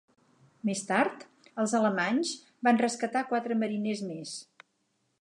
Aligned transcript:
Més 0.69 0.79
tard, 0.87 1.25
els 1.65 1.77
alemanys 1.81 2.33
van 2.69 2.83
rescatar 2.85 3.25
quatre 3.33 3.63
mariners 3.67 4.07
més. 4.11 4.35